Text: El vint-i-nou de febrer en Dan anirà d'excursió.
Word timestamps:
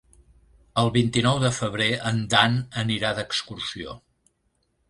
El 0.83 0.89
vint-i-nou 0.95 1.37
de 1.43 1.51
febrer 1.59 1.89
en 2.13 2.23
Dan 2.33 2.57
anirà 2.85 3.15
d'excursió. 3.19 3.95